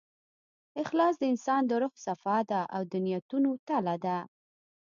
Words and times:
اخلاص 0.81 1.15
د 1.19 1.23
انسان 1.33 1.61
د 1.67 1.71
روح 1.81 1.93
صفا 2.05 2.37
ده، 2.49 2.61
او 2.75 2.81
د 2.91 2.93
نیتونو 3.05 3.49
تله 3.67 3.95
ده. 4.05 4.17